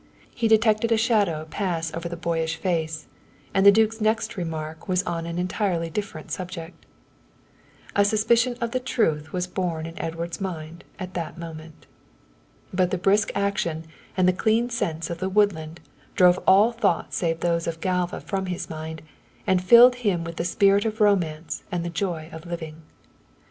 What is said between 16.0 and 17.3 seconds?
drove all thoughts